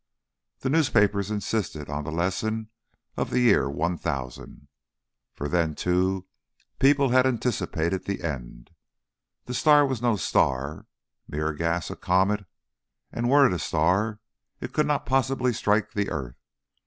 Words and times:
The 0.61 0.69
newspapers 0.71 1.29
insisted 1.29 1.87
on 1.87 2.03
the 2.03 2.11
lesson 2.11 2.71
of 3.17 3.29
the 3.29 3.39
year 3.39 3.69
1000 3.69 4.67
for 5.35 5.47
then, 5.47 5.75
too, 5.75 6.25
people 6.79 7.09
had 7.09 7.27
anticipated 7.27 8.05
the 8.05 8.23
end. 8.23 8.71
The 9.45 9.53
star 9.53 9.85
was 9.85 10.01
no 10.01 10.15
star 10.15 10.87
mere 11.27 11.53
gas 11.53 11.91
a 11.91 11.95
comet; 11.95 12.45
and 13.11 13.29
were 13.29 13.45
it 13.45 13.53
a 13.53 13.59
star 13.59 14.19
it 14.59 14.73
could 14.73 14.87
not 14.87 15.05
possibly 15.05 15.53
strike 15.53 15.91
the 15.93 16.09
earth. 16.09 16.41